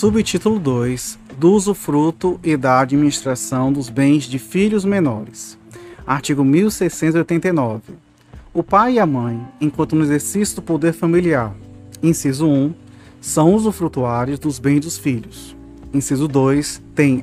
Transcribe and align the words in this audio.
Subtítulo 0.00 0.58
2 0.58 1.18
Do 1.36 1.52
usufruto 1.52 2.40
e 2.42 2.56
da 2.56 2.80
administração 2.80 3.70
dos 3.70 3.90
bens 3.90 4.24
de 4.24 4.38
filhos 4.38 4.82
menores. 4.82 5.58
Artigo 6.06 6.42
1689. 6.42 7.82
O 8.54 8.62
pai 8.62 8.94
e 8.94 8.98
a 8.98 9.04
mãe, 9.04 9.46
enquanto 9.60 9.94
no 9.94 10.02
exercício 10.02 10.56
do 10.56 10.62
poder 10.62 10.94
familiar, 10.94 11.54
inciso 12.02 12.48
1, 12.48 12.72
são 13.20 13.52
usufrutuários 13.54 14.38
dos 14.38 14.58
bens 14.58 14.80
dos 14.80 14.96
filhos. 14.96 15.54
Inciso 15.92 16.26
2, 16.26 16.80
tem 16.94 17.22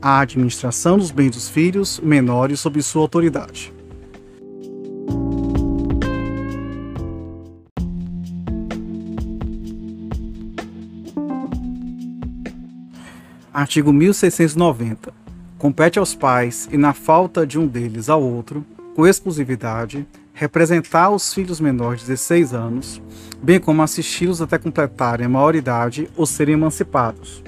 a 0.00 0.20
administração 0.20 0.96
dos 0.98 1.10
bens 1.10 1.32
dos 1.32 1.48
filhos 1.48 1.98
menores 1.98 2.60
sob 2.60 2.80
sua 2.84 3.02
autoridade. 3.02 3.71
Artigo 13.54 13.92
1690. 13.92 15.12
Compete 15.58 15.98
aos 15.98 16.14
pais, 16.14 16.66
e 16.72 16.78
na 16.78 16.94
falta 16.94 17.46
de 17.46 17.58
um 17.58 17.66
deles 17.66 18.08
ao 18.08 18.22
outro, 18.22 18.64
com 18.96 19.06
exclusividade, 19.06 20.06
representar 20.32 21.10
os 21.10 21.34
filhos 21.34 21.60
menores 21.60 22.00
de 22.00 22.06
16 22.06 22.54
anos, 22.54 23.02
bem 23.42 23.60
como 23.60 23.82
assisti-los 23.82 24.40
até 24.40 24.56
completarem 24.56 25.26
a 25.26 25.28
maioridade 25.28 26.08
ou 26.16 26.24
serem 26.24 26.54
emancipados. 26.54 27.44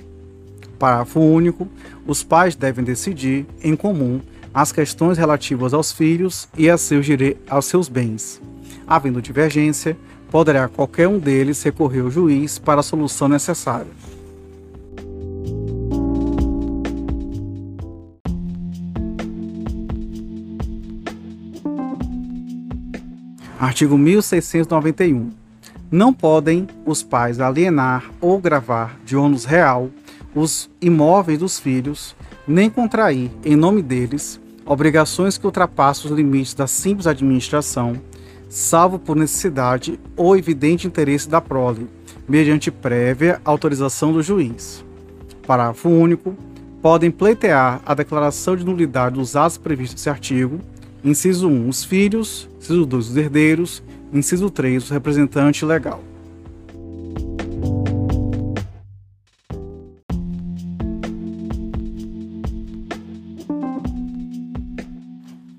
Parágrafo 0.79 1.21
único. 1.21 1.67
Os 2.07 2.23
pais 2.23 2.55
devem 2.55 2.85
decidir, 2.85 3.47
em 3.63 3.75
comum, 3.75 4.21
as 4.53 4.73
questões 4.73 5.17
relativas 5.17 5.73
aos 5.73 5.91
filhos 5.91 6.47
e 6.55 6.69
a 6.69 6.77
seus, 6.77 7.07
aos 7.49 7.65
seus 7.65 7.89
bens. 7.89 8.43
Havendo 8.87 9.23
divergência, 9.23 9.97
poderá 10.31 10.69
qualquer 10.69 11.09
um 11.09 11.19
deles 11.19 11.63
recorrer 11.63 12.01
ao 12.01 12.11
juiz 12.11 12.59
para 12.59 12.81
a 12.81 12.83
solução 12.83 13.27
necessária. 13.27 14.14
Artigo 23.59 23.97
1691. 23.97 25.31
Não 25.91 26.13
podem 26.13 26.67
os 26.85 27.05
pais 27.05 27.39
alienar 27.39 28.11
ou 28.21 28.41
gravar 28.41 28.99
de 29.05 29.17
ônus 29.17 29.45
real 29.45 29.91
os 30.35 30.69
imóveis 30.81 31.39
dos 31.39 31.61
filhos, 31.61 32.17
nem 32.49 32.69
contrair, 32.69 33.31
em 33.45 33.55
nome 33.55 33.81
deles, 33.81 34.41
obrigações 34.67 35.39
que 35.39 35.47
ultrapassam 35.47 36.11
os 36.11 36.17
limites 36.17 36.53
da 36.53 36.67
simples 36.67 37.07
administração, 37.07 37.95
salvo 38.49 38.99
por 38.99 39.15
necessidade 39.15 40.01
ou 40.17 40.37
evidente 40.37 40.89
interesse 40.89 41.29
da 41.29 41.41
prole, 41.41 41.89
mediante 42.29 42.73
prévia 42.73 43.41
autorização 43.45 44.13
do 44.13 44.23
juiz. 44.23 44.85
Parágrafo 45.47 45.89
único. 45.89 46.35
Podem 46.83 47.11
pleitear 47.11 47.81
a 47.87 47.95
declaração 47.95 48.55
de 48.55 48.65
nulidade 48.65 49.15
dos 49.15 49.37
atos 49.37 49.57
previstos 49.57 49.95
nesse 49.95 50.11
artigo 50.11 50.61
Inciso 51.05 51.49
1, 51.49 51.69
os 51.69 51.85
filhos. 51.85 52.49
Inciso 52.59 52.87
2, 52.87 53.11
os 53.11 53.17
herdeiros. 53.17 53.83
Inciso 54.11 54.49
3, 54.49 54.91
o 54.91 54.93
representante 54.95 55.63
legal. 55.63 56.03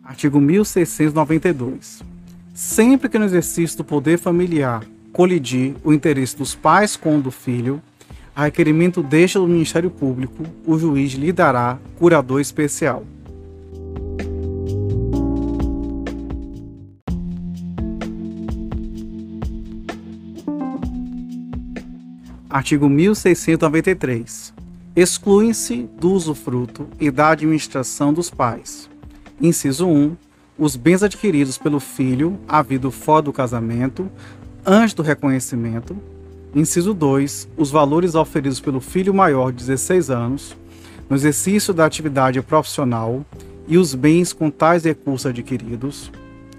Artigo 0.03 0.41
1692. 0.41 2.01
Sempre 2.55 3.07
que 3.07 3.19
no 3.19 3.25
exercício 3.25 3.77
do 3.77 3.83
poder 3.83 4.17
familiar 4.17 4.83
colidir 5.11 5.75
o 5.83 5.93
interesse 5.93 6.35
dos 6.35 6.55
pais 6.55 6.97
com 6.97 7.17
o 7.17 7.21
do 7.21 7.31
filho, 7.31 7.81
a 8.35 8.45
requerimento 8.45 9.03
deixa 9.03 9.39
do 9.39 9.47
Ministério 9.47 9.89
Público, 9.89 10.43
o 10.65 10.77
juiz 10.77 11.13
lhe 11.13 11.31
dará 11.31 11.77
curador 11.97 12.41
especial. 12.41 13.05
Artigo 22.55 22.87
1693. 22.87 24.53
Excluem-se 24.95 25.89
do 25.99 26.13
usufruto 26.13 26.87
e 27.01 27.11
da 27.11 27.31
administração 27.31 28.13
dos 28.13 28.29
pais. 28.29 28.89
Inciso 29.41 29.85
1. 29.85 30.15
Os 30.57 30.77
bens 30.77 31.03
adquiridos 31.03 31.57
pelo 31.57 31.81
filho 31.81 32.39
havido 32.47 32.91
fora 32.91 33.23
do 33.23 33.33
casamento, 33.33 34.09
antes 34.65 34.93
do 34.93 35.03
reconhecimento. 35.03 35.97
Inciso 36.55 36.93
2. 36.93 37.49
Os 37.57 37.71
valores 37.71 38.15
oferidos 38.15 38.61
pelo 38.61 38.79
filho 38.79 39.13
maior 39.13 39.51
de 39.51 39.57
16 39.57 40.09
anos, 40.09 40.55
no 41.09 41.17
exercício 41.17 41.73
da 41.73 41.85
atividade 41.85 42.41
profissional 42.41 43.25
e 43.67 43.77
os 43.77 43.93
bens 43.93 44.31
com 44.31 44.49
tais 44.49 44.85
recursos 44.85 45.25
adquiridos. 45.25 46.09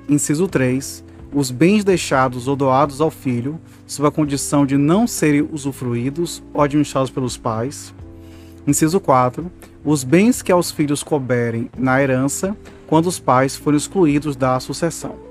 Inciso 0.06 0.46
3 0.46 1.05
os 1.32 1.50
bens 1.50 1.84
deixados 1.84 2.48
ou 2.48 2.56
doados 2.56 3.00
ao 3.00 3.10
filho, 3.10 3.60
sob 3.86 4.08
a 4.08 4.10
condição 4.10 4.64
de 4.64 4.76
não 4.76 5.06
serem 5.06 5.48
usufruídos 5.52 6.42
ou 6.52 6.62
administrados 6.62 7.10
pelos 7.10 7.36
pais. 7.36 7.94
Inciso 8.66 8.98
4. 9.00 9.50
Os 9.84 10.02
bens 10.02 10.42
que 10.42 10.50
aos 10.50 10.70
filhos 10.70 11.02
couberem 11.02 11.70
na 11.76 12.02
herança, 12.02 12.56
quando 12.86 13.06
os 13.06 13.18
pais 13.18 13.56
forem 13.56 13.76
excluídos 13.76 14.34
da 14.34 14.58
sucessão. 14.58 15.25